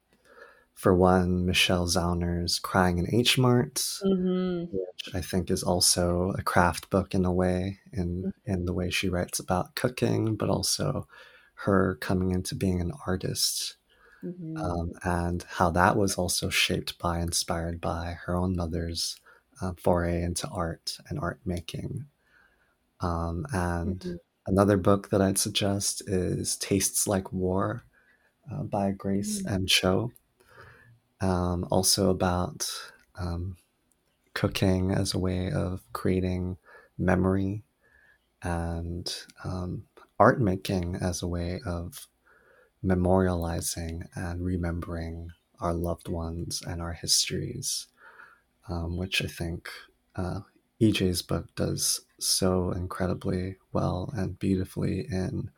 [0.75, 4.75] for one, Michelle Zauner's Crying in H Mart, Mm-hmm.
[4.75, 8.89] which I think is also a craft book in a way, in, in the way
[8.89, 11.07] she writes about cooking, but also
[11.55, 13.76] her coming into being an artist
[14.23, 14.63] Mm-hmm.
[14.63, 19.17] um, and how that was also shaped by, inspired by her own mother's
[19.61, 22.07] uh, foray into art and art making.
[23.01, 24.17] Um, and Mhm.
[24.47, 27.83] another book that I'd suggest is Tastes Like War
[28.51, 29.47] uh, by Grace Mm.
[29.47, 29.65] M.
[29.67, 30.11] Cho.
[31.19, 32.69] Um, also about
[33.15, 33.57] um,
[34.35, 36.57] cooking as a way of creating
[36.97, 37.63] memory
[38.43, 39.15] and
[39.45, 39.87] um,
[40.19, 42.07] art making as a way of
[42.83, 47.87] memorializing and remembering our loved ones and our histories,
[48.69, 49.69] um, which I think
[50.15, 50.41] uh,
[50.81, 55.51] EJ's book does so incredibly well and beautifully in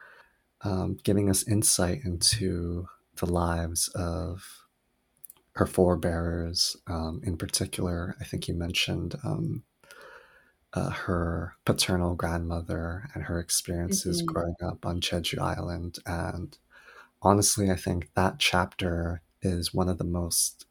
[0.62, 4.66] um, giving us insight into the lives of
[5.56, 6.76] her forebearers.
[6.88, 9.64] Um, in particular, I think you mentioned um,
[10.74, 14.22] uh, her paternal grandmother and her experiences Mhm.
[14.22, 15.98] growing up on Jeju Island.
[16.06, 16.58] And
[17.22, 20.66] honestly, I think that chapter is one of the most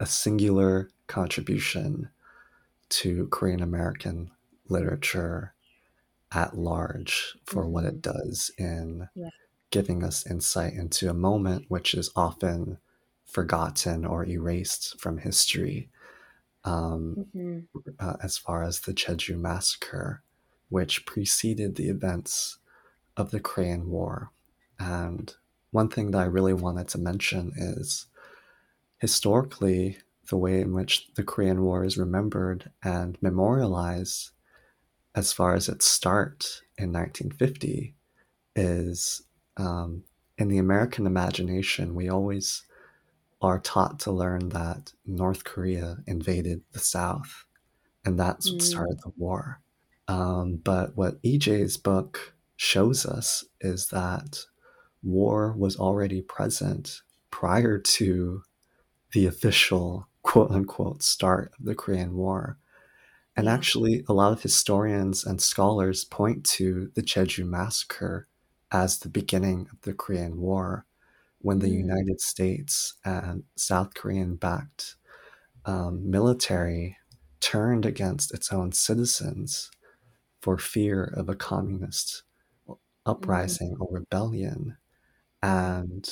[0.00, 2.10] a singular contribution
[2.90, 4.30] to Korean American
[4.68, 5.54] literature
[6.32, 9.30] at large for what it does in Yeah.
[9.70, 12.78] giving us insight into a moment which is often
[13.24, 15.90] forgotten or erased from history.
[16.64, 17.68] Um, Mhm.
[17.98, 20.22] uh, as far as the Jeju massacre,
[20.68, 22.58] which preceded the events
[23.16, 24.30] of the Korean War.
[24.78, 25.34] And
[25.72, 28.06] one thing that I really wanted to mention is
[28.98, 29.98] historically,
[30.28, 34.30] the way in which the Korean War is remembered and memorialized
[35.14, 37.96] as far as its start in 1950
[38.56, 39.22] is
[39.56, 40.04] um,
[40.38, 42.64] in the American imagination, we always
[43.42, 47.46] are taught to learn that North Korea invaded the South,
[48.04, 48.62] and that's what Mm.
[48.62, 49.60] started the war.
[50.08, 54.40] Um, but what EJ's book shows us is that
[55.02, 58.42] war was already present prior to
[59.12, 62.58] the official quote unquote start of the Korean War.
[63.36, 68.28] And actually, a lot of historians and scholars point to the Jeju massacre
[68.72, 70.86] as the beginning of the Korean War
[71.40, 71.78] when the Mm.
[71.78, 74.96] United States and South Korean backed
[75.66, 76.98] um, military
[77.40, 79.70] turned against its own citizens
[80.42, 82.24] for fear of a communist
[83.06, 84.78] uprising or rebellion.
[85.42, 86.08] And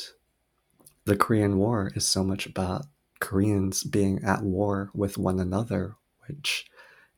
[1.04, 2.86] the Korean War is so much about
[3.20, 6.66] Koreans being at war with one another, which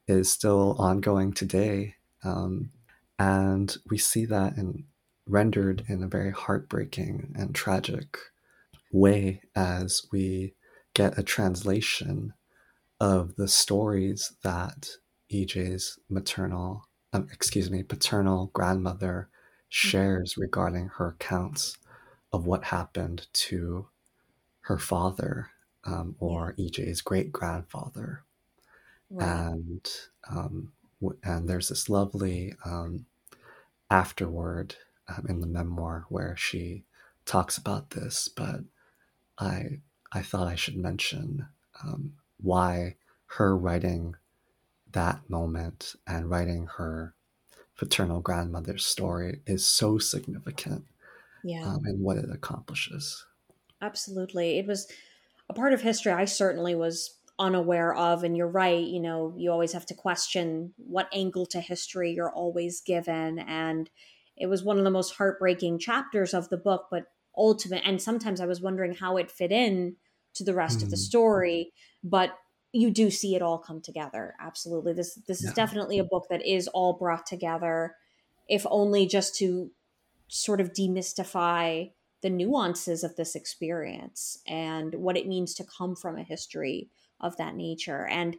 [0.06, 1.96] is still ongoing today.
[2.24, 2.70] Um,
[3.18, 4.84] and we see that in,
[5.26, 8.18] rendered in a very heartbreaking and tragic
[8.92, 10.54] way as we
[10.94, 12.32] get a translation
[12.98, 14.88] of the stories that
[15.32, 19.28] EJ's maternal, um, excuse me, paternal grandmother
[19.68, 21.78] shares regarding her accounts
[22.32, 23.88] of what happened to
[24.62, 25.50] her father
[25.84, 28.22] um, or EJ's great grandfather.
[29.18, 29.88] And
[30.30, 30.72] um,
[31.02, 33.06] w- and there's this lovely um,
[33.90, 34.76] afterword
[35.08, 36.84] um, in the memoir where she
[37.26, 38.60] talks about this, but
[39.38, 39.80] I
[40.12, 41.48] I thought I should mention
[41.84, 42.96] um, why
[43.36, 44.16] her writing
[44.92, 47.14] that moment and writing her
[47.76, 50.86] paternal grandmother's story is so significant
[51.44, 51.64] yeah.
[51.66, 53.24] um, in what it accomplishes.
[53.80, 54.58] Absolutely.
[54.58, 54.86] It was
[55.48, 58.22] a part of history I certainly was unaware of.
[58.22, 62.32] And you're right, you know, you always have to question what angle to history you're
[62.32, 63.38] always given.
[63.38, 63.88] And
[64.36, 67.04] it was one of the most heartbreaking chapters of the book, but
[67.36, 67.82] ultimate.
[67.86, 69.96] And sometimes I was wondering how it fit in
[70.34, 71.00] to the rest of the Mm.
[71.00, 71.72] story.
[72.04, 72.36] But
[72.72, 74.34] you do see it all come together.
[74.38, 74.92] Absolutely.
[74.92, 77.96] This this is definitely a book that is all brought together,
[78.48, 79.72] if only just to
[80.30, 81.90] sort of demystify
[82.22, 86.88] the nuances of this experience and what it means to come from a history
[87.20, 88.06] of that nature.
[88.06, 88.36] And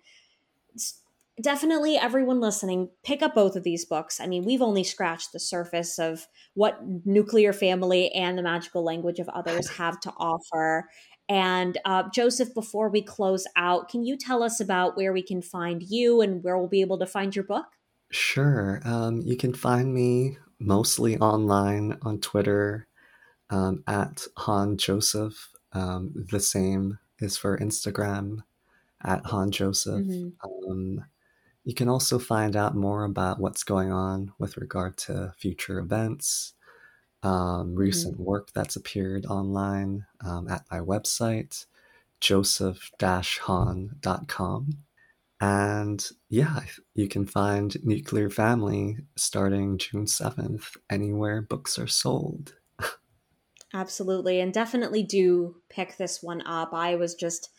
[1.42, 4.20] definitely, everyone listening, pick up both of these books.
[4.22, 9.20] I mean, we've only scratched the surface of what Nuclear Family and The Magical Language
[9.20, 10.90] of Others have to offer.
[11.28, 15.42] And uh, Joseph, before we close out, can you tell us about where we can
[15.42, 17.66] find you and where we'll be able to find your book?
[18.12, 18.82] Sure.
[18.86, 22.88] Um, you can find me mostly online on Twitter
[23.50, 25.50] um, at Han Joseph.
[25.74, 28.44] Um, the same is for Instagram
[29.04, 30.06] at Han Joseph.
[30.06, 30.34] Mhm.
[30.44, 31.06] Um,
[31.64, 36.54] You can also find out more about what's going on with regard to future events,
[37.24, 38.24] um, recent mm-hmm.
[38.24, 41.66] work that's appeared online um, at my website,
[42.20, 44.78] joseph-hahn.com.
[45.42, 46.60] And yeah,
[46.94, 52.54] you can find Nuclear Family starting June 7th anywhere books are sold.
[53.74, 54.40] Absolutely.
[54.40, 56.74] And definitely do pick this one up.
[56.74, 57.50] I was just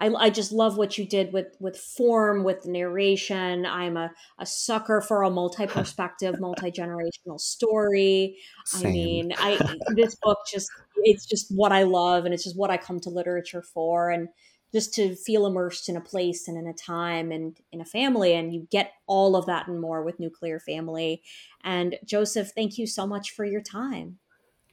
[0.00, 3.66] I, I just love what you did with with form, with narration.
[3.66, 8.36] I'm a, a sucker for a multi-perspective, multi-generational story.
[8.64, 8.86] Same.
[8.86, 10.70] I mean, I this book just
[11.04, 14.10] it's just what I love and it's just what I come to literature for.
[14.10, 14.28] And
[14.72, 18.34] just to feel immersed in a place and in a time and in a family.
[18.34, 21.22] And you get all of that and more with Nuclear Family.
[21.64, 24.18] And Joseph, thank you so much for your time.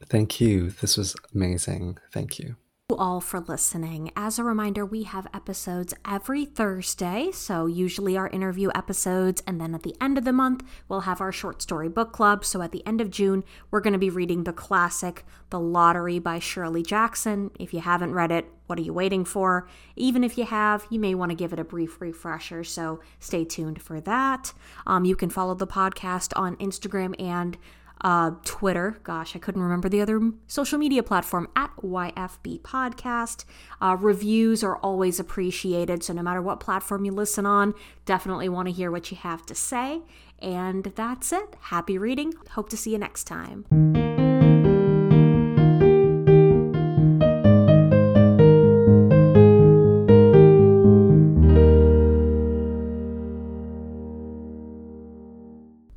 [0.06, 0.70] Thank you.
[0.70, 1.98] This was amazing.
[2.12, 2.56] Thank you
[2.96, 4.12] all for listening.
[4.16, 9.76] As a reminder, we have episodes every Thursday, so usually our interview episodes, and then
[9.76, 12.46] at the end of the month, we'll have our short story book club.
[12.46, 16.20] So at the end of June, we're going to be reading the classic, The Lottery
[16.20, 17.52] by Shirley Jackson.
[17.60, 19.68] If you haven't read it, what are you waiting for?
[19.96, 23.44] Even if you have, you may want to give it a brief refresher, so stay
[23.44, 24.54] tuned for that.
[24.86, 27.58] Um, you can follow the podcast on Instagram and
[28.02, 28.98] uh, Twitter.
[29.04, 33.46] Gosh, I couldn't remember the other social media platform at YFB Podcast.
[33.82, 36.04] Uh, reviews are always appreciated.
[36.04, 37.74] So, no matter what platform you listen on,
[38.06, 40.02] definitely want to hear what you have to say.
[40.40, 41.56] And that's it.
[41.60, 42.34] Happy reading.
[42.52, 44.27] Hope to see you next time.